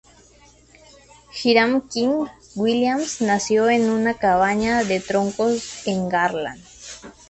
[1.31, 6.59] Hiram King Williams nació en una cabaña de troncos en Garland.